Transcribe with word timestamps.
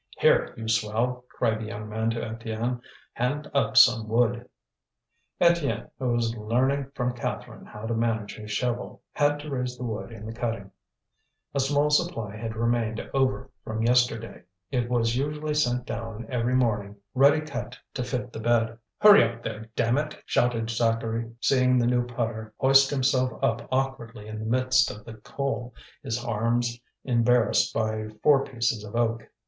"Here, 0.17 0.51
you 0.57 0.67
swell," 0.67 1.25
cried 1.29 1.59
the 1.61 1.65
young 1.67 1.87
man 1.87 2.09
to 2.09 2.19
Étienne, 2.21 2.81
"hand 3.13 3.51
up 3.53 3.77
some 3.77 4.07
wood." 4.07 4.49
Étienne, 5.39 5.91
who 5.99 6.09
was 6.13 6.35
learning 6.35 6.89
from 6.95 7.13
Catherine 7.13 7.67
how 7.67 7.85
to 7.85 7.93
manage 7.93 8.35
his 8.35 8.49
shovel, 8.49 9.03
had 9.11 9.39
to 9.41 9.51
raise 9.51 9.77
the 9.77 9.83
wood 9.83 10.09
in 10.11 10.25
the 10.25 10.33
cutting. 10.33 10.71
A 11.53 11.59
small 11.59 11.91
supply 11.91 12.35
had 12.35 12.55
remained 12.55 12.99
over 13.13 13.51
from 13.63 13.83
yesterday. 13.83 14.41
It 14.71 14.89
was 14.89 15.15
usually 15.15 15.53
sent 15.53 15.85
down 15.85 16.25
every 16.29 16.55
morning 16.55 16.95
ready 17.13 17.41
cut 17.41 17.77
to 17.93 18.03
fit 18.03 18.33
the 18.33 18.39
bed. 18.39 18.79
"Hurry 18.97 19.23
up 19.23 19.43
there, 19.43 19.69
damn 19.75 19.99
it!" 19.99 20.17
shouted 20.25 20.71
Zacharie, 20.71 21.31
seeing 21.41 21.77
the 21.77 21.85
new 21.85 22.07
putter 22.07 22.55
hoist 22.57 22.89
himself 22.89 23.37
up 23.43 23.67
awkwardly 23.71 24.27
in 24.27 24.39
the 24.39 24.45
midst 24.45 24.89
of 24.89 25.05
the 25.05 25.13
coal, 25.21 25.75
his 26.01 26.25
arms 26.25 26.81
embarrassed 27.03 27.71
by 27.71 28.07
four 28.23 28.43
pieces 28.45 28.83
of 28.83 28.95
oak. 28.95 29.27